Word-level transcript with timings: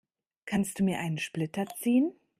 Kannst 0.47 0.79
du 0.79 0.83
mir 0.83 0.97
einen 0.97 1.19
Splitter 1.19 1.67
ziehen? 1.79 2.15